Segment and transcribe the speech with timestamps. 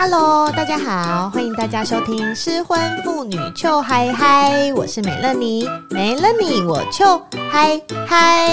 [0.00, 8.48] Hello，大家好，欢迎大家收听失婚妇女秋嗨嗨，我是美乐妮，美乐妮我秋嗨嗨。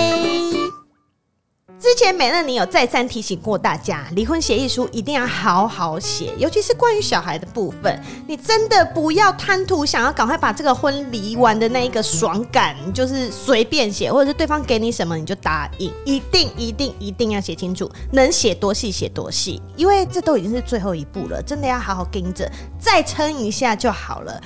[1.77, 24.41] 之前美乐你有再三提醒过大家，离婚协议书一定要好好写，尤其是关于小孩的部分，你真的不要贪图想要赶快把这个婚离完的那一个爽感，就是随便写，或者是对方给你什么你就答应，一定一定一定要写清楚，能写多细写多细，因为这都已经是最后一步了，真的要好好跟着，再撑一下就好了。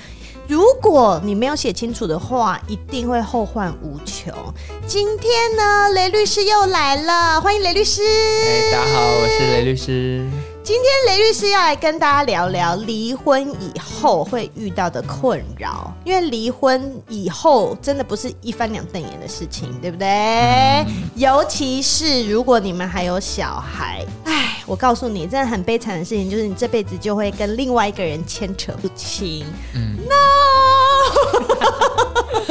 [0.50, 4.34] 如果你没有写清楚的话，一定会后患无穷。
[4.84, 8.02] 今天呢，雷律师又来了，欢迎雷律师。
[8.02, 10.26] 哎，大家好，我是雷律师。
[10.64, 20.08] 今天雷律师要来跟大家聊聊离婚以后会遇到的困扰，因为离婚以后真的不是一翻两瞪眼的事情，对不对？
[20.08, 21.10] 嗯。
[21.14, 29.46] 尤其是如果你们还有小孩，哎，我告诉你，真的很悲惨的事情，就是你这辈子就会跟另外一个人牵扯不清。
[29.74, 30.39] 嗯，No。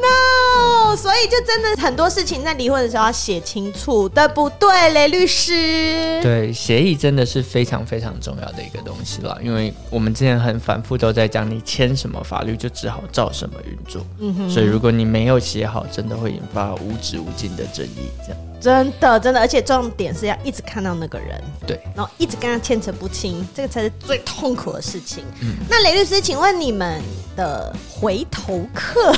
[0.00, 6.20] no，所以就真的很多事情在离婚的时候要写清楚，对不对，雷律师？
[6.22, 14.04] 对，协议真的是非常非常重要的一个东西了，因为我们之前很反复都在讲，你签什么法律就只好照什么运作。
[14.20, 18.10] 嗯哼，所以如果你没有写好，真的会引发无止无尽的争议。
[18.24, 18.40] 这样。
[18.64, 25.22] 真的，真的，而且重点是要一直看到那个人，对，然后一直跟他牵扯不清，这个才是最痛苦的事情。
[25.42, 26.98] 嗯，那雷律师，请问你们
[27.36, 29.12] 的回头客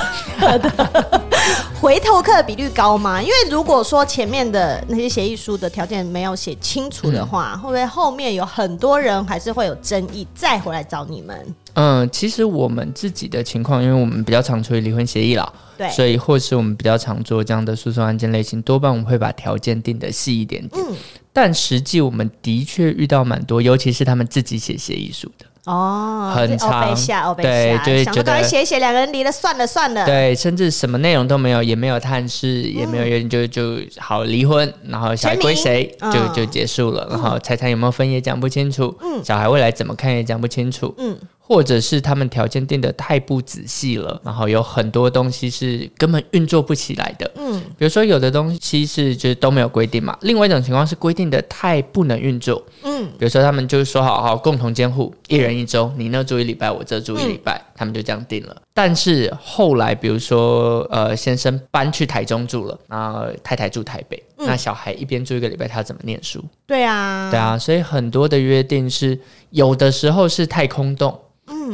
[0.57, 1.21] 的
[1.79, 3.21] 回头客的比率高吗？
[3.21, 11.55] 因为如果说前面的那些协议书的条件没有写清楚的话，嗯，会不会后面有很多人还是会有争议再回来找你们？
[11.79, 15.47] 嗯，其实我们自己的情况，因为我们比较常处理离婚协议啦。
[15.77, 20.83] 对，所以或是我们比较常做这样的诉讼案件类型，多半我们会把条件定得细一点点。
[20.83, 20.95] 嗯，
[21.31, 26.95] 但实际我们的确遇到蛮多，尤其是他们自己写协议书的哦，很长，
[27.35, 41.15] 对，就是觉得写写两个人离了算了算了，对，甚至什么内容都没有，也没有探视，也没有就就好离婚，然后小孩归谁就就结束了，然后财产有没有分也讲不清楚，嗯，小孩未来怎么看也讲不清楚，嗯。
[41.47, 47.31] 或者是他们条件定得太不仔细了，然后有很多东西是根本运作不起来的。
[47.37, 50.17] 嗯，比如说有的东西是就是都没有规定嘛。
[50.23, 52.61] 另外一种情况是规定的太不能运作。
[52.83, 58.61] 嗯，比如说他们就是说好好共同监护，一人一周，你那住一礼拜，我这住一礼拜，嗯，他们就这样定了。
[58.73, 66.43] 但是后来比如说呃先生搬去台中住了，然后太太住台北，嗯，那小孩一边住一个礼拜，他怎么念书？
[66.65, 69.17] 对啊，对啊，所以很多的约定是
[69.51, 71.17] 有的时候是太空洞。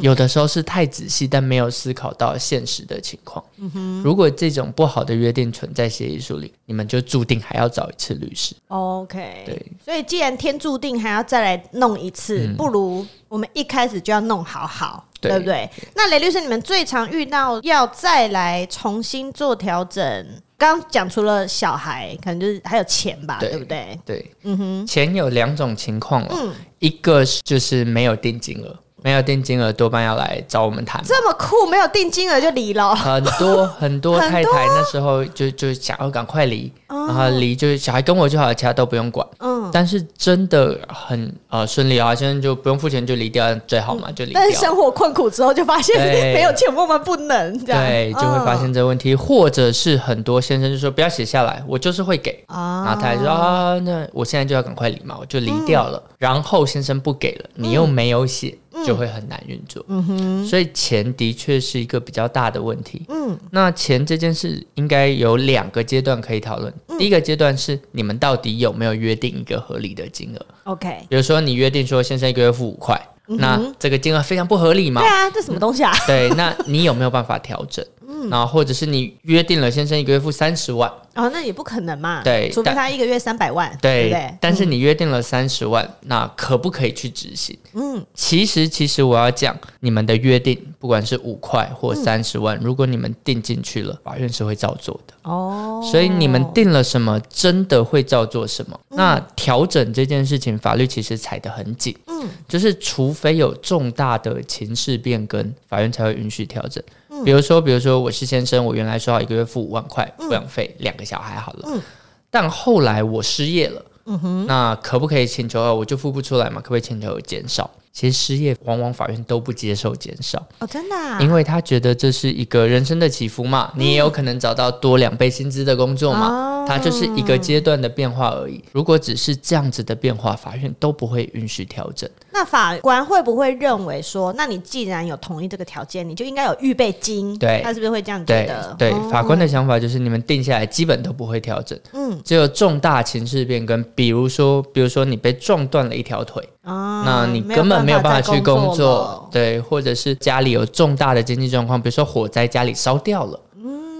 [0.04, 3.42] 有的时候是太仔细，但没有思考到现实的情况。
[3.56, 8.54] 嗯哼，如果这种不好的约定存在协议书里，你们就注定还要找一次律师。
[8.68, 15.70] OK，对，所以既然天注定还要再来弄一次，嗯，不如我们一开始就要弄好好，对，对不对？
[15.96, 20.28] 那雷律师，你们最常遇到要再来重新做调整，
[20.58, 24.00] 刚讲除了小孩，可能就是还有钱吧，对，对不对？
[24.06, 28.78] 对，嗯哼，钱有两种情况，嗯，一个是就是没有定金额。
[29.04, 31.04] 没有定金额，多半要来找我们谈。
[31.06, 32.96] 这么酷，没有定金额就离了。
[32.96, 39.28] 很多很多 太太那时候就就想要赶快离，哦，然后离就是小孩跟我就好了，其他都不用管。
[39.40, 44.42] 嗯，但是真的很呃顺利啊，现在就不用付钱就离掉最好嘛，就离掉。
[44.42, 46.00] 但是生活困苦之后就发现
[46.34, 47.84] 没有钱我们不能这样。
[47.84, 52.42] 对，就会发现这个问题，嗯，或者是很多先生就说不要写下来，我就是会给。
[52.48, 56.16] 啊，然后太太说啊，那我现在就要赶快离嘛，我就离掉了，嗯。
[56.20, 58.58] 然后先生不给了，你又没有写。
[58.86, 63.06] 就会很难运作，嗯哼，所以钱的确是一个比较大的问题。
[63.10, 66.74] 嗯，那钱这件事应该有两个阶段可以讨论。
[66.88, 66.98] 嗯。
[66.98, 75.02] 第一个阶段是你们到底有没有约定一个合理的金额？OK，比如说你约定说先生一个月付五块，嗯，那这个金额非常不合理吗？
[75.02, 75.92] 对啊，这什么东西啊？
[76.08, 77.86] 对，那你有没有办法调整？
[78.08, 80.92] 嗯，然后或者是你约定了先生一个月付三十万。
[81.16, 82.24] 哦，那也不可能嘛。
[82.24, 84.38] 对，除非他一个月三百万，对，对不对？
[84.42, 87.56] 但是你约定了三十万，嗯，那可不可以去执行？
[87.74, 95.14] 嗯，其实其实我要讲，你们的约定，不管是五块或三十万，嗯，如果你们定进去了，法院是会照做的。
[95.22, 98.80] 哦，所以你们定了什么，真的会照做什么。
[98.90, 101.96] 嗯，那调整这件事情，法律其实踩得很紧。
[102.08, 106.84] 嗯，就是除非有重大的情势变更，法院才会允许调整。
[107.24, 111.82] 比如说，比如说我是先生，我原来说好一个月付五万块抚养费，两个小孩好了，嗯，
[112.30, 116.62] 但后来我失业了，嗯哼，那可不可以请求我就付不出来嘛？
[116.62, 117.70] 可不可以请求减少？
[117.92, 126.28] 其实失业往往法院都不接受减少哦，真的啊，因为他觉得这是一个人生的起伏嘛，你也有可能找到多两倍薪资的工作嘛，
[126.68, 128.64] 它就是一个阶段的变化而已。
[128.72, 132.10] 如果只是这样子的变化，法院都不会允许调整。
[132.32, 137.38] 那法官会不会认为说，那你既然有同意这个条件，你就应该有预备金？
[137.38, 138.76] 对，他是不是会这样觉得？
[138.78, 146.48] 对，对，法官的想法就是你们定下来基本都不会调整，嗯，只有重大情势变更，比如说，比如说你被撞断了一条腿。
[146.64, 153.38] 啊，那你根本没有办法去工作，对，或者是家里有重大的经济状况，比如说火灾，家里烧掉了。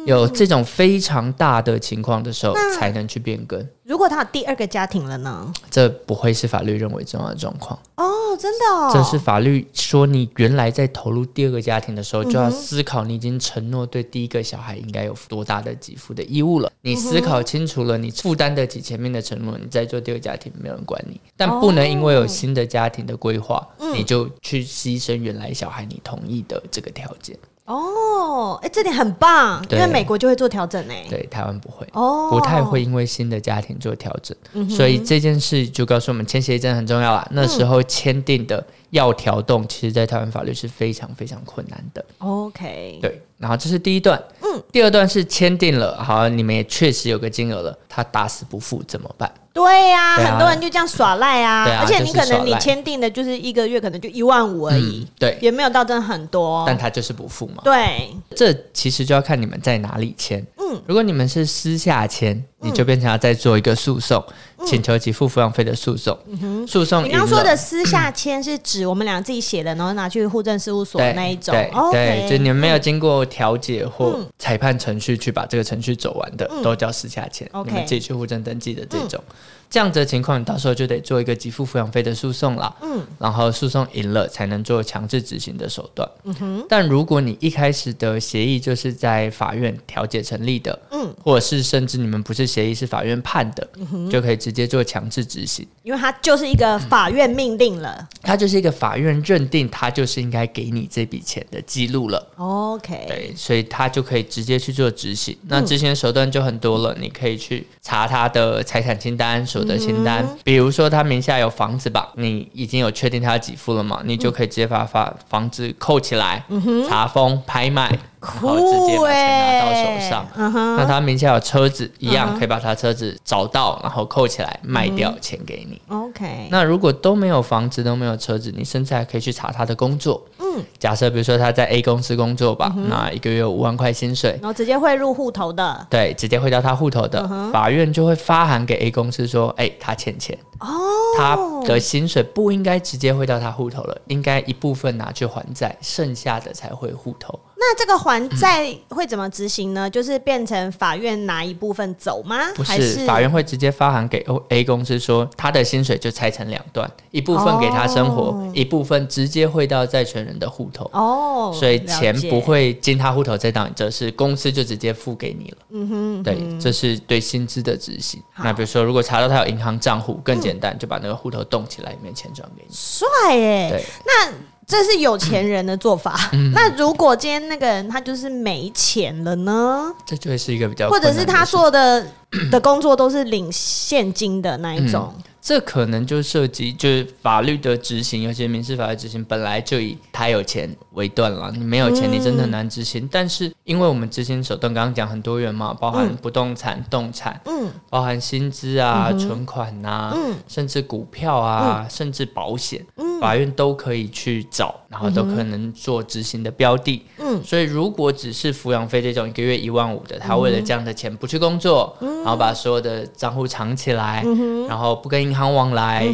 [0.06, 3.66] 有这种非常大的情况的时候，才能去变更。
[3.84, 5.54] 如果他有第二个家庭了呢？
[5.70, 8.90] 这不会是法律认为重要的状况哦，真的哦。
[8.94, 16.72] 这是法律说，你原来在投入第二个家庭的时候，就要思考你已经承诺对第一个小孩应该有多大的给付的义务了。
[16.82, 21.20] 你思考清楚了，你负担得起前面的承诺，你再做第二个家庭，没有人管你。
[21.36, 27.38] 但不能因为有新的家庭的规划，你就去牺牲原来小孩你同意的这个条件。
[27.66, 37.26] 哦，哎，这点很棒，因为美国就会做调整哎，对，台湾不会，哦，不太会因为新的家庭做调整，嗯、所以这件事就告诉我们签协议真的很重要啦。
[37.30, 42.04] 嗯、那时候签订的要调动，其实在台湾法律是非常非常困难的。
[42.18, 49.32] OK，对，然后这是第一段，嗯，第二段是签订了，好，你们也确实有个金额了，他打死不付怎么办？
[49.54, 57.62] 对呀、啊，很多人就这样耍赖啊，啊，而且你可能你签订的就是一个月可能就一万五而已，嗯，对，也没有到真的很多，但他就是不付嘛。
[57.64, 60.44] 对，这其实就要看你们在哪里签。
[60.58, 64.24] 嗯，如果你们是私下签，你就变成要再做一个诉讼，
[64.58, 66.18] 嗯、请求给付抚养费的诉讼。
[66.26, 67.04] 嗯哼，诉讼。
[67.04, 71.54] 你刚刚说的私下签是指我们俩自己写的，然后拿去户政事务所那一种。
[71.92, 77.48] 对，就你们没有经过调解或裁判程序去把这个程序走完的，嗯、都叫私下签。
[77.66, 79.24] 你自己去户政登记的这种。
[79.74, 82.76] 这样子的情况，你到时候就得做一个给付抚养费的诉讼了。
[82.84, 86.08] 嗯，然后诉讼赢了，才能做强制执行的手段。
[86.26, 86.66] 嗯哼。
[86.70, 97.98] 但如果你一开始的协议就是在法院调解成立的，嗯，或者是甚至你们不是协议是法院判的，嗯，就可以直接做强制执行，因为它就是一个法院命令了。
[97.98, 102.24] 嗯，它就是一个法院认定它就是应该给你这笔钱的记录了。
[102.38, 105.36] OK，对，所以它就可以直接去做执行。
[105.48, 114.02] 那执行的手段就很多了，你可以去查他的财产清单的清单，比如说他名下有房子吧，你已经有确定他要给付了嘛？
[114.04, 116.44] 你就可以直接把房房子扣起来，
[116.90, 117.98] 查封、拍卖。
[118.24, 120.26] 然后直接把钱拿到手上。
[120.36, 125.82] 欸、那他名下有车子，一样可以把他车子找到，然后扣起来卖掉，钱给你。
[125.90, 126.48] OK。
[126.50, 130.24] 那如果都没有房子，都没有车子，你甚至还可以去查他的工作。
[130.56, 130.64] 嗯。
[130.80, 135.88] 假设比如说他在 A 公司工作吧，嗯、那一个月有五万块薪水，然后直接汇入户头的。
[135.90, 140.68] 对，直接汇到他户头的，嗯，法院就会发函给 A 公司说：“哎、欸，他欠钱。”哦。
[141.16, 147.40] 他的薪水不应该直接汇到他户头了，应该一部分拿去还债，剩下的才会户头。
[147.66, 149.88] 那这个还债会怎么执行呢？
[149.88, 149.92] 嗯？
[149.94, 152.52] 就是变成法院拿一部分走吗？
[152.56, 160.90] 不是，是法院会直接发函给 O A 公司说，他的薪水就拆成两段，一部分给他生活，哦，一部分直接汇到债权人的户头。
[160.94, 165.58] 哦，所以钱不会进他户头再到你这，是公司就直接付给你了。
[165.70, 168.22] 嗯哼，嗯哼，对，这是对薪资的执行。
[168.38, 172.76] 那比如说，如果查到他有银行账户，更简单，嗯，就把那个户头动起来，里面钱转给你。
[172.76, 173.70] 帅耶！
[173.70, 174.34] 对，那。
[174.68, 176.30] 这是有钱人的做法。
[176.34, 179.92] 嗯、 那如果今天那个人他就是没钱了呢？
[180.06, 182.06] 这就会是一个比较，或者是他做的
[182.52, 185.14] 的工作都是领现金的那一种。
[185.18, 193.04] 嗯这可能就涉及就是法律的执行，尤其民事法律执行本来就以他有钱为断了，你没有钱，你真的很难执行。
[193.04, 207.06] 嗯、但是因为我们执行手段刚刚讲很多元嘛，包含不动产、嗯、动产，嗯，包含薪资啊、嗯、存款呐、啊嗯，甚至股票啊，嗯、甚至保险、嗯，法院都可以去找，然后都可能做执行的标的。
[207.18, 216.08] 嗯，所以如果只是抚养费这种一个月一万五的，他为了这样的钱不去工作，嗯、然后把所有的账户藏起来，嗯、然后不跟银行往来，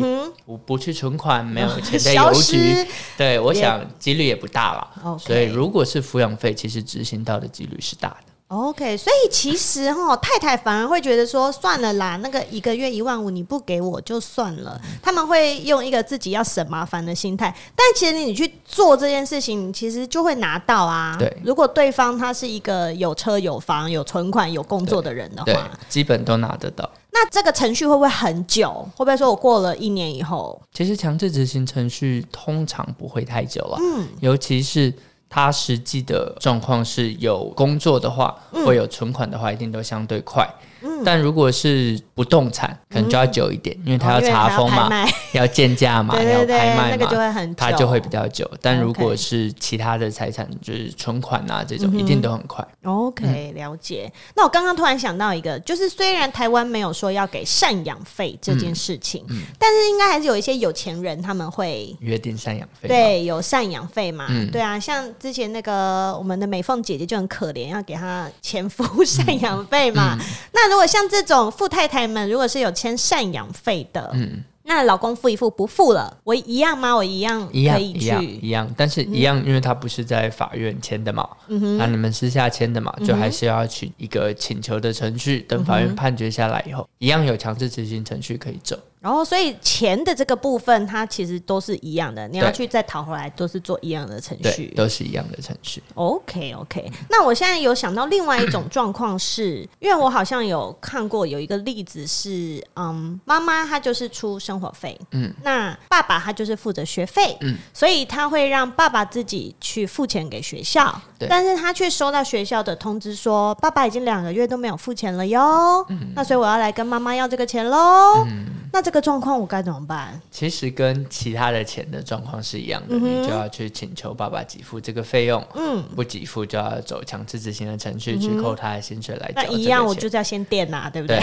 [0.45, 5.17] 我不去存款，没有钱在邮局，失对，我想几率也不大了。
[5.19, 8.15] 所以如果是抚养费，其实执行到的几率是大的。
[8.47, 14.81] OK，所以其实哈， 太太反而会觉得说，算了啦，那个一个月一万五你不给我就算了。
[15.03, 21.15] 他们会用一个自己要省麻烦的心态，但其实你去做这件事情，你其实就会拿到啊。
[21.19, 26.89] 对，如果对方他是一个有车有房有存款有工作的人的话，基本都拿得到。
[27.11, 28.87] 那这个程序会不会很久？
[28.95, 30.61] 会不会说我过了一年以后？
[30.73, 34.93] 其实强制执行程序通常不会太久了，嗯，尤其是。
[35.31, 40.43] 他实际的状况是有工作的话，嗯、或有存款的话，一定都相对快。
[40.81, 48.49] 嗯、但如果是不动产，可能就要久一点，嗯、因为他要查封嘛，哦、 要建价嘛，要拍卖嘛，那个就会很久，他就会比较久。
[48.61, 52.65] 但如果是其他的财产，就是存款啊这种，一定都很快。
[52.83, 54.11] OK，了解。
[54.35, 59.25] 那我刚刚突然想到一个，就是虽然台湾没有说要给赡养费这件事情，
[59.57, 64.27] 但是应该还是有一些有钱人他们会约定赡养费，对，有赡养费嘛？
[64.29, 70.17] 嗯、对啊，像之前那个我们的美凤姐姐就很可怜，要给她前夫 赡养费嘛。
[70.53, 76.95] 那如果像这种富太太们，如果是有签赡养费的，嗯，那老公付一付不付了，我一样吗？
[76.95, 77.99] 我一样可以去。
[77.99, 81.59] 一样一样，但是一样，因为他不是在法院签的嘛，嗯。
[81.59, 88.77] 哼，那你们私下签的嘛，就还是要去一个请求的程序，等法院判决下来以后，一样有强制执行程序可以走。
[89.01, 92.27] 然后，所以钱的这个部分，它其实都是一样的。
[92.27, 95.81] 你要去再讨回来，都是做一样的程序，都是一样的程序。
[95.95, 96.91] OK，OK。
[97.09, 118.45] 那我现在有想到另外一种状况是，因为我好像有看过有一个例子是，嗯，妈妈她就是出生活费，嗯，那爸爸他就是负责学费，嗯，所以他会让爸爸自己去付钱给学校，对，但是他却收到学校的通知说，爸爸已经两个月都没有付钱了哟，嗯，那所以我要来跟妈妈要这个钱喽，嗯。
[118.71, 120.19] 那这个状况我该怎么办？
[120.31, 125.45] 其实跟其他的钱的状况是一样的，嗯、你就要去请求爸爸给付这个费用。
[125.53, 129.43] 嗯，不给付就要走强制执行的程序，去扣他的薪水来缴。
[129.43, 131.19] 那一样，我就是要先垫呐、啊，对不 对？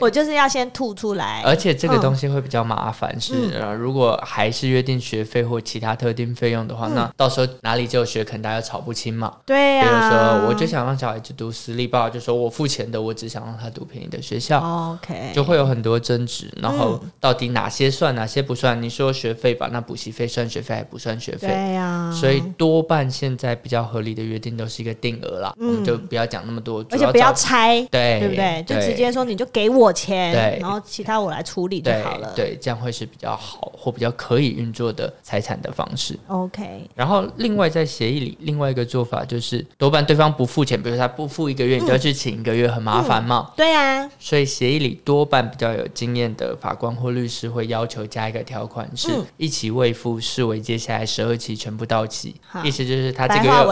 [0.00, 1.42] 我就是要先吐出来。
[1.44, 9.30] 而且这个东西会比较麻烦，嗯、是呃，如果还是约定学费或其他特定费用的话，嗯、那到时候哪里就学，肯定大家吵不清嘛。
[9.44, 9.90] 对呀、啊。
[9.90, 14.58] 比如说，我就想让小孩子读私立，爸爸就说我付钱的，我只想让他读便宜的学校。
[14.94, 17.44] OK，就会有很多争执，然后到底。
[17.54, 18.82] 哪些算，哪些不算？
[18.82, 21.46] 你说学费吧，那补习费算学费还不算学费？
[21.46, 22.12] 对呀、啊。
[22.12, 28.64] 所以多半现在比较合理的约定都是一个定额啦，嗯、我们就不要讲那么多，而且不要拆，对，对不对？
[28.66, 32.32] 就直接说你就给我钱，对，然后其他我来处理就好了。
[32.34, 36.18] 对，对，这样会是比较好或比较可以运作的财产的方式。
[36.28, 36.88] OK。
[36.94, 43.52] 然后另外在协议里，另外一个做法就是多半对方不付钱，比如说他不付一个月，嗯、你就要去请一个月，很麻烦嘛。
[43.56, 44.10] 对啊。
[44.18, 47.44] 所以协议里多半比较有经验的法官或律师。
[47.54, 53.66] 会要求加一个条款，是一期未付视为接下来十二期全部到期，意思就是他这个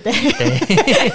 [0.00, 0.12] 对。
[0.12, 1.12] 对，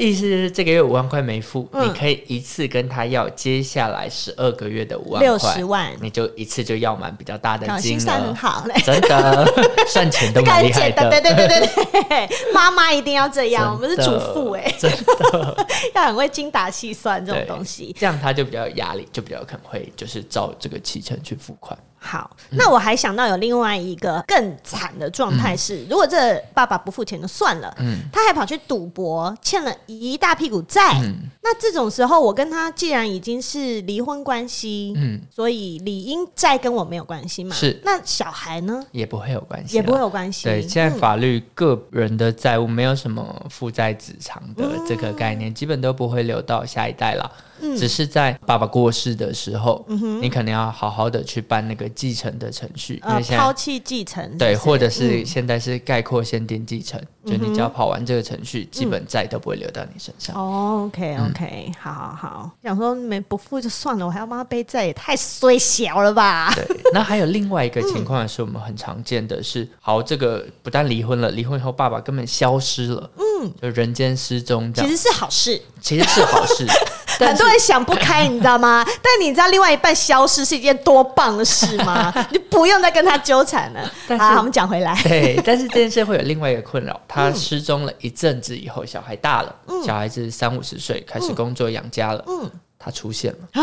[0.00, 9.46] 意思就是这个月五万块没付，你可以一次跟他要接下来十二个月的五万块，六十万，你就一次就要满比较大的金额，算很好嘞，真的
[9.88, 20.50] 算钱都蛮厉害的， 对对对对对，妈妈一定要这样，我们是主妇哎，真的 要很会精打细算这种东西，这样他就比较有压力，就比较可能会就是照。
[20.58, 21.78] 这个期程去付款。
[22.02, 38.82] 好，那我还想到有另外一个更惨的状态是，嗯、如果这爸爸不付钱就算了，嗯，他还跑去赌博，欠了一大屁股债，嗯，那这种时候我跟他既然已经是离婚关系，嗯，所以理应债跟我没有关系嘛，是，那小孩呢？
[38.92, 40.44] 也不会有关系，也不会有关系。
[40.44, 47.30] 对，现在法律个人的债务没有什么负债子偿的这个概念，嗯、基本都不会留到下一代了，
[47.60, 51.88] 嗯，只是在爸爸过世的时候，嗯，你可能要好好的去办那个。
[52.00, 60.34] 继承的程序，呃，抛弃继承，对，或者是现在是概括限定继承，就你只要跑完这个程序，基本债都不会留到你身上。
[60.36, 66.50] OK，OK，好好好，想说没不付就算了，我还要帮他背债，也太衰小了吧？
[66.54, 66.64] 对，
[66.94, 74.90] 那还有另外一个情况是我们很常见的是，好，这个不但离婚了，离婚以后爸爸根本消失了，嗯，就人间失踪，这样。
[74.90, 76.64] 其实是好事，其实是好事。
[77.26, 78.84] 很多人想不开，你知道吗？
[79.02, 82.12] 但你知道另外一半消失是一件多棒的事吗？
[82.32, 84.18] 你不用再跟他纠缠了。
[84.18, 84.98] 好，我们讲回来。
[85.02, 87.00] 对，但是这件事会有另外一个困扰。
[87.06, 92.24] 他失踪了一阵子以后，小孩大了，嗯、小孩子三五十岁，开始工作养家了。
[92.26, 93.62] 嗯，他出现了。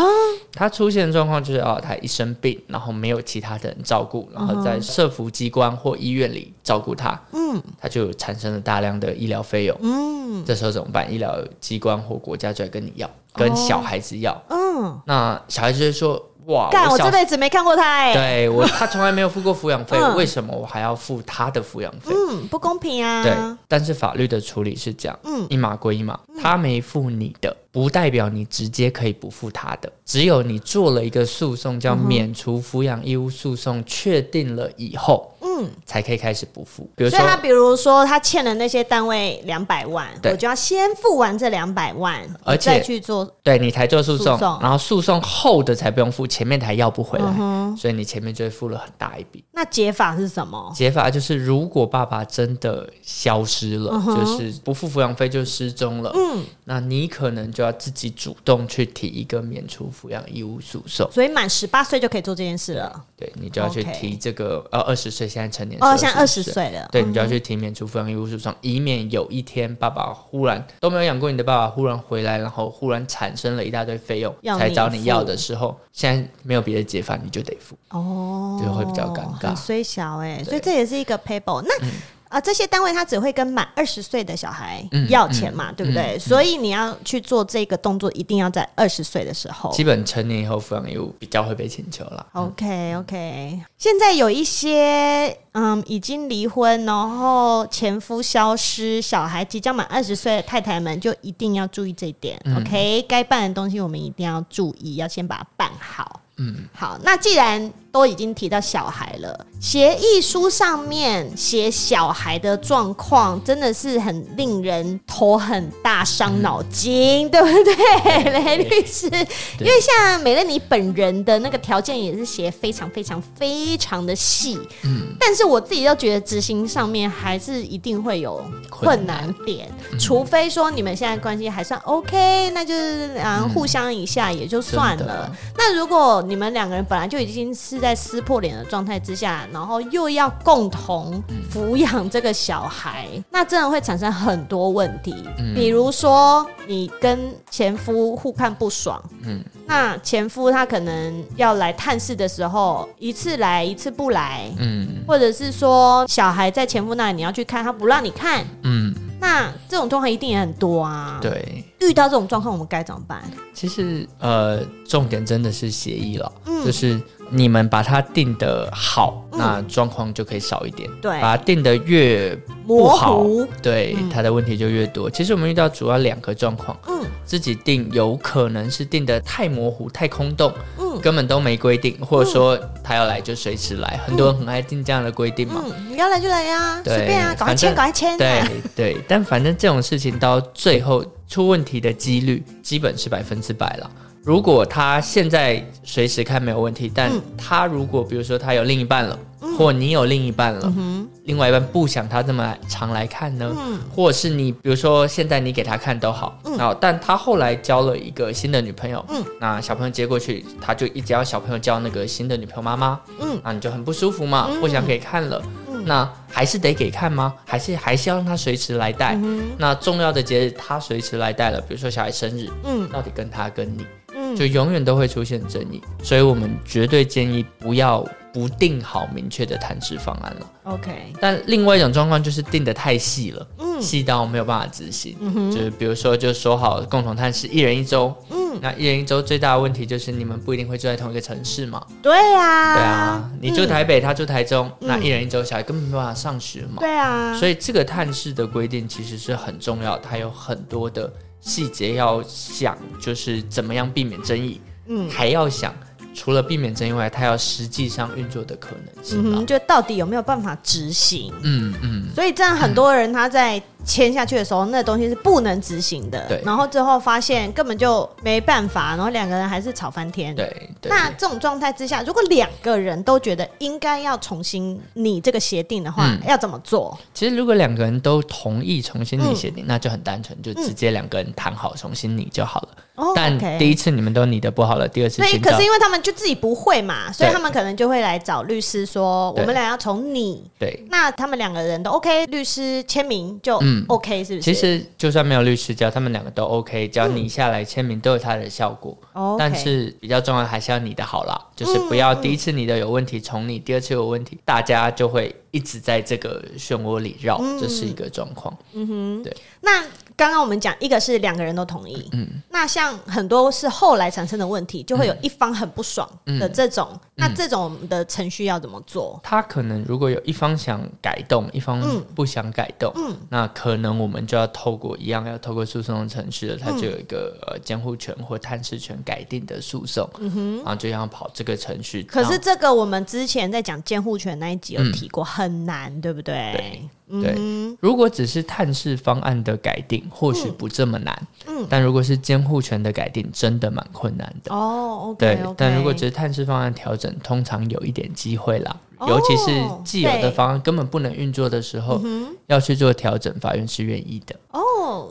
[0.52, 7.20] 他出现的状况就是哦，他一生病，然后没有其他的人照顾，然后在社福机关或医院里照顾他。
[7.32, 9.76] 嗯，他就产生了大量的医疗费用。
[9.82, 11.12] 嗯，这时候怎么办？
[11.12, 13.08] 医疗机关或国家就来跟你要。
[13.38, 18.14] 跟小孩子要，嗯，那小孩子就说：“哇，干，我这辈子没看过他哎、欸。
[18.14, 22.14] 对我，他从来没有付过抚养费， 嗯、为什么我还要付他的抚养费？
[22.14, 23.22] 嗯，不公平啊。
[23.22, 23.34] 对，
[23.68, 35.32] 但是法律的处理是这样，嗯，一码归一码，他没付你的，不代表你直接可以不付他的，只有你做了一个诉讼，叫免除抚养义务诉讼，确定了以后。
[35.40, 36.82] 嗯，才可以开始不付。
[36.96, 49.44] 比如说，所以他比如说他欠了那些单位两百万，我就要先付完这两百万，而且再去做，对你才做诉讼，然后诉讼后的才不用付，前面才要不回来，嗯、所以你前面就会付了很大一笔。
[49.52, 50.72] 那解法是什么？
[50.74, 61.10] 解法就是，如果爸爸真的消失了，嗯、就是不付抚养费就失踪了，嗯，那你可能就要自己主动去提一个免除抚养义务诉讼。
[61.10, 65.48] 所以满十八岁就可以做这件事了，对，你就要去提这个，呃，二十岁现在。
[65.48, 79.48] 成年哦，现在二十岁了，对，你就要去提免除抚养义务诉讼，以免有一天爸爸忽然都没有养过你的爸爸忽然回来，然后忽然产生了一大堆费用，才找你要的时候，现在没有别的解法，你就得付哦，就会比较尴尬。
[79.48, 81.74] 很衰小哎，所以这也是一个 paper 那。
[81.80, 81.90] 嗯
[82.28, 86.16] 啊，这些单位他只会跟满二十岁的小孩要钱嘛，嗯嗯、对不对？
[86.16, 89.70] 嗯、所以你要去做这个动作，一定要在二十岁的时候。
[89.72, 92.26] 基本成年以后抚养义务比较会被请求了。
[92.32, 102.40] OK OK，现在有一些嗯已经离婚，然后前夫消失，小孩即将满二十岁的太太们，就一定要注意这一点。
[102.44, 106.20] 嗯、OK，该办的东西我们一定要注意，要先把它办好。
[106.40, 119.06] 嗯，好，那既然都已经提到小孩了，协议书上面写小孩的状况，真的是很令人头很大、伤脑筋，嗯、对不对，雷律师？
[119.06, 135.28] 因为像美乐你本人的那个条件也是写非常、非常、非常的细，嗯，但是我自己都觉得执行上面还是一定会有困难点，难除非说你们现在关系还算 OK，那就是啊互相一下也就算了。
[135.30, 145.14] 嗯、那如果你们两个人本来就已经是在撕破脸的状态之下，然后又要共同抚养这个小孩，嗯、那真的会产生很多问题。
[145.38, 158.94] 嗯、比如说，你跟前夫互看不爽，嗯，那前夫他可能要来探视的时候，一次来一次不来，嗯，或者是说小孩在前夫那里你要去看，他不让你看，嗯。
[159.20, 161.18] 那这种状况一定也很多啊。
[161.20, 163.20] 对，遇到这种状况，我们该怎么办？
[163.52, 170.88] 其实，呃，重点真的是协议了，嗯，就是你们把它定的好，嗯、那状况就可以少一点。
[171.00, 172.36] 对，把它定的越
[172.66, 175.10] 不好，模糊，对，嗯、它的问题就越多。
[175.10, 180.52] 其实我们遇到主要两个状况，嗯，自己定有可能是定的太模糊、太空洞。
[180.78, 185.62] 嗯根本都没规定，或者说他要来就随时来，很多人很爱定这样的规定嘛。
[185.64, 188.18] 嗯，你要来就来呀，随便啊，赶快签，赶快签。
[188.18, 188.42] 对
[188.74, 193.88] 对，但反正这种事情到最后出问题的几率基本是百分之百了。
[194.22, 199.18] 如果他现在随时看没有问题，但他如果比如说他有另一半了。
[199.56, 203.54] 或你有另一半了，嗯、另外一半不想他这么常来看呢？
[203.56, 217.32] 嗯、或者是你，比如说现在你给他看都好，然后、嗯、但他后来交了一个新的女朋友，嗯、那小朋友接过去，他就一直要小朋友叫那个新的女朋友妈妈，嗯，那你就很不舒服嘛，嗯、不想给看了，嗯、那还是得给看吗？
[217.44, 219.14] 还是还是要让他随时来带？
[219.14, 223.86] 嗯、那重要的节日他随时来带了，比如说小孩生日，嗯，到底跟他跟你，
[224.28, 228.06] 嗯、就永远都会出现争议，所以我们绝对建议不要。
[228.30, 231.12] 不定好明确的探视方案了，OK。
[231.18, 235.16] 但另外一种状况就是定得太细了，嗯，细到没有办法执行。
[235.18, 241.84] 嗯，就是比如说，就说好共同探视一人一周，嗯，那一人一周最大的问题就是你们不一定会住在同一个城市嘛。
[242.02, 246.76] 对呀，对啊，你住台北，他住台中，那一人一周小孩根本没办法上学嘛。
[246.80, 251.10] 对啊，所以这个探视的规定其实是很重要，它有很多的
[251.40, 255.74] 细节要想，就是怎么样避免争议，嗯，还要想。
[256.14, 261.32] 除了避免争议外，它要实际上运作的可能性，嗯，就到底有没有办法执行？
[261.42, 262.06] 嗯嗯。
[262.08, 266.26] 嗯，所以这样很多人他在签下去的时候，嗯、那东西是不能执行的。
[266.28, 266.42] 对。
[266.44, 270.34] 然后之后发现根本就没办法，然后两个人还是吵翻天。
[270.34, 270.46] 对。
[270.80, 276.96] 對，那这种状态之下，如果两个人都觉得应该要重新拟这个协定的话，嗯、要怎么做？
[277.12, 282.68] 其实如果两个人都同意重新拟协定，嗯、那就很单纯，就直接两个人谈好重新拟就好了。
[283.14, 285.22] 但第一次你们都拟的不好了，第二次。
[285.22, 290.44] 所以可是因为他们就自己不会嘛，所以他们可能就会来找律师说，我们俩要从拟。
[290.58, 290.84] 对。
[290.90, 294.42] 那他们两个人都 OK，律师签名就 OK，是不是？
[294.42, 298.96] 其实就算没有律师，只要他们两个都 OK，只要你下来签名都有它的效果。
[299.12, 299.36] 哦。
[299.38, 308.56] 但是比较重要还是要你的好啦，就是不要第一次你的有问题从你，第二次有问题大家就会一直在这个漩涡里绕，嗯、这是一个状况。
[308.72, 309.36] 嗯哼，对。
[309.60, 309.84] 那
[310.18, 319.20] 刚刚我们讲一个是两个人都同意，嗯，那像很多是后来产生的问题，就会有一方很不爽的这种，嗯、那这种的程序要怎么做？
[319.22, 321.80] 他可能如果有一方想改动，一方
[322.16, 332.02] 不想改动，嗯，那可能我们就要透过一样要透过诉讼程序了，他就有一个呃监护权或探视权改定的诉讼，嗯哼，然后就要跑这个程序。
[332.02, 336.34] 可是这个我们之前在讲监护权那一集有提过，很难，对不对？
[336.56, 336.88] 对。
[337.10, 337.34] 对，
[337.80, 341.26] 如果只是探视方案的改定，或许不这么难。
[341.46, 344.54] 嗯，但如果是监护权的改定，真的蛮困难的。
[344.54, 345.38] 哦，对。
[345.56, 348.76] 但如果只是探视方案调整，通常有一点机会啦。
[349.06, 352.00] 尤其是既有的方案根本不能运作的时候，
[352.48, 354.34] 要去做调整，法院是愿意的。
[354.50, 354.60] 哦，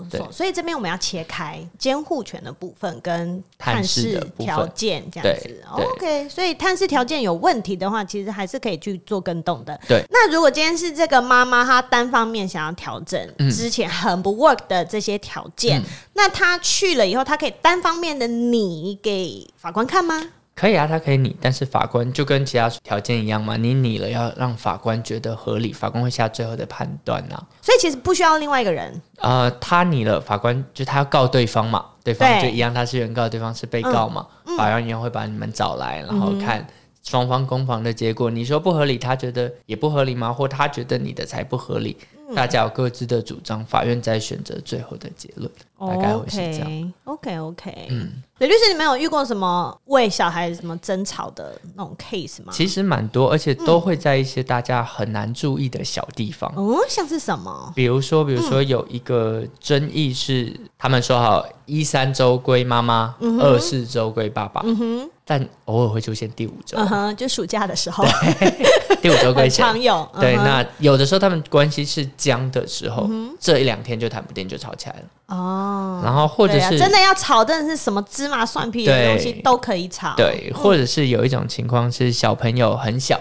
[0.09, 0.21] 对。
[0.31, 5.63] 所以这边我们要切开监护权的部分跟探视条件这样子。
[5.71, 9.79] OK，所以探视条件有问题的话，其实还是可以去做更动的。
[9.87, 10.03] 对。
[10.09, 13.19] 那如果今天是这个妈妈她单方面想要调整
[13.51, 15.81] 之前很不 work 的这些条件，
[16.13, 20.31] 那她去了以后，她可以单方面的你给法官看吗？
[20.57, 27.39] 可以啊，他可以拟，但是法官就跟其他条件一样嘛，你拟了要让法官觉得合理，法官会下最后的判断呐。
[27.61, 28.99] 所以其实不需要另外一个人。
[29.17, 36.65] 呃，他拟了，法官就他要告对方嘛，对方就一样，他是原告，对方是被告嘛，嗯嗯、法院也会把你们找来，然后看
[37.03, 38.31] 双方攻防的结果。
[38.31, 40.33] 你说不合理，他觉得也不合理吗？
[40.33, 41.95] 或他觉得你的才不合理？
[42.35, 46.93] 大家有各自的主张，法院再选择最后的结论，大概会是这样。
[47.05, 52.51] OK OK，嗯，李律师，你们有遇过什么为小孩什么争吵的那种 case 吗？
[52.51, 56.51] 其实蛮多，而且都会在一些大家很难注意的小地方。
[56.55, 57.71] 哦，像是什么？
[57.75, 64.61] 比如说，比如说有一个争议是，他们说好一三周归妈妈，二四周归爸爸。
[64.65, 65.09] 嗯哼。
[65.29, 68.05] 但偶尔会出现第五周，嗯哼，就暑假的时候，
[69.03, 69.61] 第五周归谁？
[69.61, 70.09] 常有。
[70.21, 75.01] 对，那有的时候他们关系是僵的时候，这一两天就谈不定，就吵起来了。
[75.27, 80.13] 哦，然后或者是真的要炒，真的是什么芝麻蒜皮的东西都可以炒。
[80.15, 83.19] 对，或者是有一种情况是小朋友很小，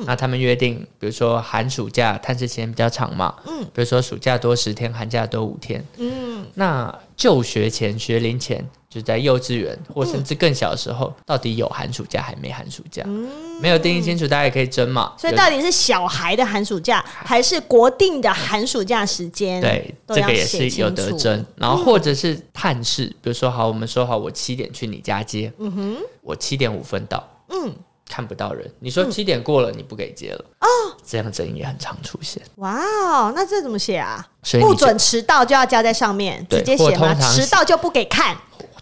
[0.00, 8.64] 嗯，那他们约定，比如说寒暑假探视时间比较长嘛，嗯，比如说暑假多十天，寒假多五天，嗯，那就学前学龄前。
[8.88, 13.02] 就在幼稚园或甚至更小的时候，嗯、到底有寒暑假还没寒暑假？
[13.04, 13.28] 嗯、
[13.60, 15.12] 没有定义清楚，大家也可以争嘛。
[15.18, 19.60] 所以到底是小孩的寒暑假，还是国定的寒暑假时间？
[19.60, 21.44] 对，这个也是有得争。
[21.56, 27.74] 然后或者是探视，嗯、比如说好，我们说好，我七点去你家接，嗯哼，我七点五分到，嗯。
[28.08, 30.66] 看不到人，你说七点过了，你不给接了哦，
[31.04, 32.42] 这样争议也很常出现。
[32.56, 34.26] 哇哦，那这怎么写啊？
[34.60, 37.14] 不准迟到就要加在上面，直接写吗？
[37.14, 38.36] 迟到就不给看。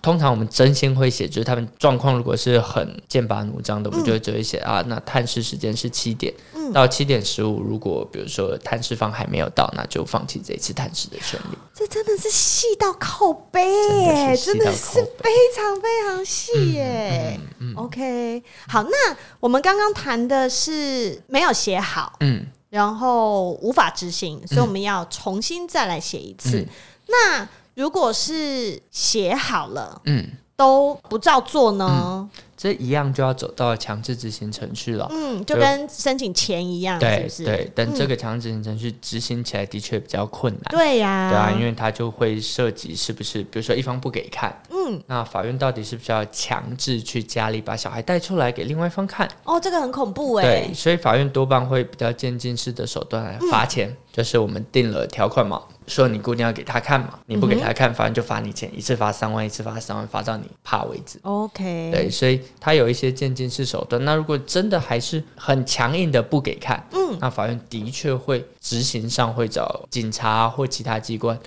[0.04, 6.30] 通常我们真心会写，就是他们状况如果是很剑拔弩张的，我们就会只会写啊，那探视时间是七点，
[6.74, 11.56] 到七点十五，如果比如说探视方还没有到，那就放弃这一次探视的权利。
[11.72, 17.40] 这真的是细到靠背耶，真的是非常非常细耶。
[17.74, 26.68] OK，好，那我们刚刚谈的是没有写好，嗯，然后无法执行，所以我们要重新再来写一次。
[27.08, 31.86] 那如果是写好了，嗯，都不照做呢？
[31.90, 37.70] 嗯这一样就要走到强制执行程序了，嗯，就跟申请钱一样，对是是对。
[37.74, 49.28] 但这个强制执行程序执行起来的确比较困难，对呀、啊，对啊，因为它就会涉及是不是，比如说一方不给看，嗯，那法院到底是不是要强制去家里把小孩带出来给另外一方看？
[49.42, 50.44] 哦，这个很恐怖哎。
[50.44, 55.60] 对，所以法院多半会比较渐进式的手段来罚钱，嗯、就是我们定了条款嘛。
[55.86, 61.18] 说你固定要给他看嘛，你不给他看，法院就罚你钱，一次罚三万，一次罚三万，罚到你怕为止。
[61.22, 64.04] OK，对，所以他有一些渐进式手段。
[64.04, 71.38] 那如果真的还是很强硬的不给看，嗯，那法院的确会执行上会找警察或其他机关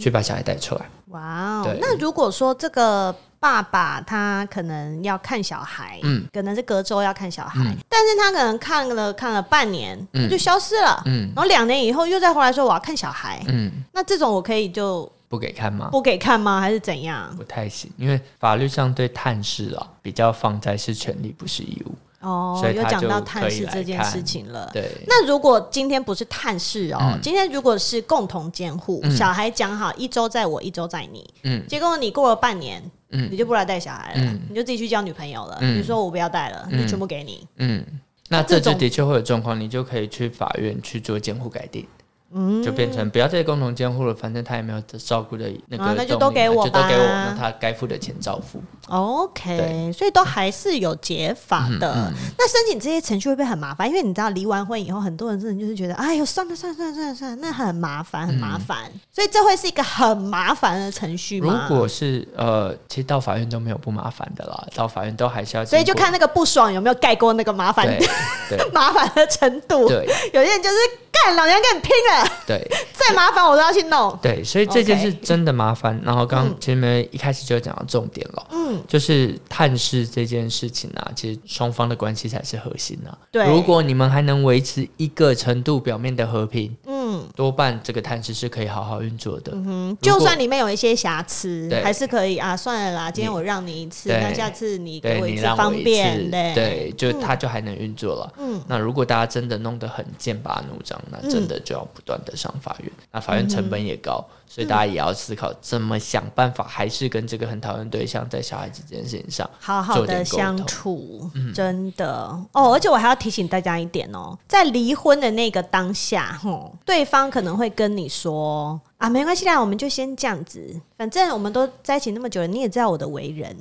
[0.00, 0.88] 去把小孩带出来。
[1.08, 3.14] 哇哦，那如果说这个。
[3.42, 15.88] 爸爸他可能要看小孩，嗯，可能是隔周要看小孩，嗯、但是他可能看了看了半年，嗯，就消失了，嗯，然后两年以后又再回来说我要看小孩，嗯，那这种我可以就不给看吗？
[15.90, 16.60] 不给看吗？
[16.60, 17.34] 还是怎样？
[17.36, 21.94] 不太行，因为法律上对探视啊比较放在是权利不是义务。
[22.22, 24.70] 哦，有讲到探视这件事情了。
[24.72, 37.84] 对，那如果今天不是探视哦，嗯、今天如果是共同监护，嗯、小孩讲好一周在我，一周在你，嗯，结果你过了半年，嗯，你就不来带小孩了，嗯、你就自己去交女朋友了，嗯、你说我不要带了，嗯、就全部给你，嗯，
[38.28, 41.86] 那这就的确会有状况，你就可以去法院去做监护改定。
[42.34, 48.62] 嗯，就变成不要再共同监护了，反正他也没有照顾的那个、啊，那就都给我吧，就都给我，那他该付的钱照付。
[48.88, 51.92] OK，所以都还是有解法的。
[51.94, 53.88] 嗯嗯、那申请这些程序会不会很麻烦？
[53.88, 58.78] 因为你知道离完婚以后，很多人真的就是觉得，哎呦，算了算了算了算了算了，那很麻烦很麻烦。
[58.92, 61.66] 嗯、所以这会是一个很麻烦的程序吗？
[61.68, 65.64] 如果是呃，其实到法院都没有不麻烦的啦，到法院都还是要。
[65.64, 67.86] 所以就看那个不爽有没有盖过那个麻烦，
[68.72, 69.86] 麻烦的程度。
[69.88, 70.76] 对，有些人就是。
[71.12, 72.21] 干，老娘跟你拼了！
[72.46, 74.18] 对，再麻烦我都要去弄。
[74.20, 76.00] 对，所以这件事真的麻烦。
[76.04, 83.16] 然后刚刚前面一开始就讲到重点了，嗯，就是探视这件事情啊，其实双方的关系才是核心啊。
[83.30, 87.01] 对，如果你们还能维持一个程度表面的和平，嗯，
[87.34, 89.52] 多半这个探视是可以好好运作的。
[89.54, 92.56] 嗯哼，就算里面有一些瑕疵，还是可以啊。
[92.56, 98.32] 算了啦，今天我让你一次，那下次你给我一次方便，对，就他就还能运作了。
[98.38, 111.30] 嗯，那如果大家真的弄得很剑拔弩张，那真的就要不断的上法院，嗯、那法院成本也高，嗯、所以大家也要思考怎么想办法，还是跟这个很讨厌对象在小孩子这件事情上好好的相处。
[111.34, 112.12] 嗯、真的。
[112.52, 123.56] 哦，而且我还要提醒大家一点哦，在离婚的那个当下，吼，对方可能会跟你说啊，没关系啦，我们就先这样子，反正我们都在一起那么久了，你也知道我的为人，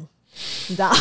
[0.68, 0.92] 你知道。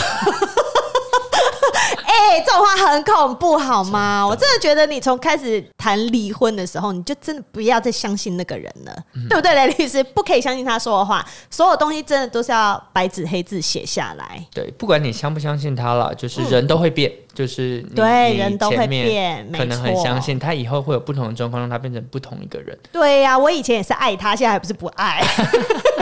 [2.03, 4.27] 哎、欸，这种话很恐怖，好吗？
[4.27, 10.03] 我真的觉得你从开始谈离婚的时候，你就真的不要再相信那个人了，嗯、对不对，雷律师？
[10.03, 14.45] 不可以相信他说的话，所有东西真的都是要白纸黑字写下来。
[14.53, 22.77] 对，不管你相不相信他了，就是人都会变，嗯、就是对，人都会变，可能很相信他以后会有不同的状况，让他变成不同一个人。
[22.93, 25.23] 对呀、啊，我以前也是爱他，现在还不是不爱。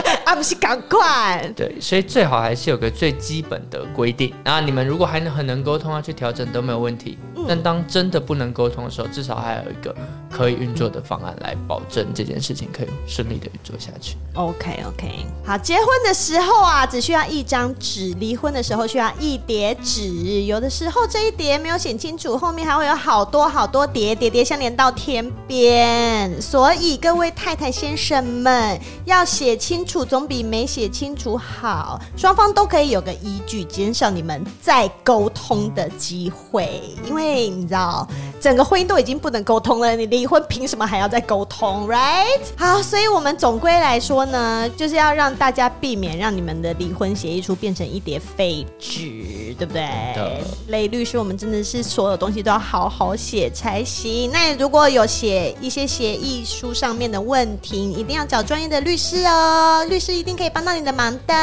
[0.25, 1.51] 啊，不是赶快！
[1.55, 4.33] 对，所以最好还是有个最基本的规定。
[4.43, 7.17] 然后你们如果还能很能沟通啊，去调整都没有问题。
[7.35, 9.95] 嗯、但当真的不能沟通的时候，至少还有一个
[10.31, 14.17] 可以运作的方案来保证这件事情可以顺利的运作下去。
[14.33, 20.43] OK OK，好，结婚的时候啊，只需要一张纸；离婚的时候需要一叠纸。
[20.45, 26.41] 有的时候这一叠没有写清楚，后面还会有好多好多叠，叠叠相连到天边。
[26.41, 30.03] 所以各位太太先生们要写清楚。
[30.03, 36.81] 总比没写清楚好，双方都可以有个依据，减少你们再沟通的机会。
[37.05, 38.07] 因为你知道，
[38.39, 42.39] 整个婚姻都已经不能沟通了，你离婚凭什么还要再沟通？Right？
[42.55, 49.87] 好，所以我们总归来说呢，就是要让大家避免让你们的离婚协议书变成一叠废纸，对不对？
[50.15, 50.43] 对。
[50.67, 54.29] 雷律师，我们真的是所有东西都要好好写才行。
[54.31, 60.19] 那如果有写一些协议书上面的问题，你一定要找专业的律师哦，律师。
[60.19, 61.33] 一定可以帮到你的忙的。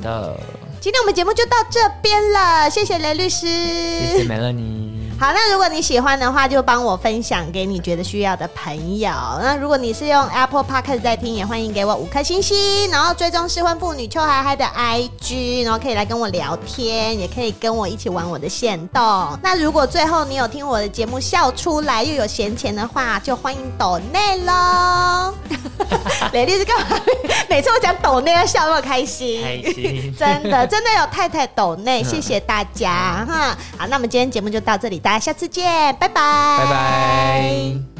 [0.00, 0.38] 的，
[0.80, 4.83] 今天我们节目就到这边了，谢谢雷律师，谢谢梅乐妮。
[5.16, 9.10] 好，那如果你喜欢的话，就帮我分享给你觉得需要的朋友。
[9.40, 19.02] 那如果你是用 Apple Podcast 在听，也欢迎给我五颗星星，然后追踪失婚妇女邱海海的 IG，然后可以来跟我聊天，也可以跟我一起玩我的限动。
[19.40, 25.32] 那如果最后你有听我的节目笑出来，又有闲钱的话，就欢迎抖内喽。
[26.32, 27.00] 雷律师干嘛？
[27.48, 33.56] 每次我讲抖内要笑那么开心，开心，真的真的有太太抖内，谢谢大家哈。
[33.78, 35.00] 好，那我们今天节目就到这里。
[35.04, 37.93] 大家下次见，拜拜，拜拜。